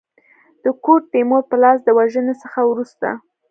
[0.63, 3.07] د ګوډ تیمور په لاس د وژني څخه وروسته.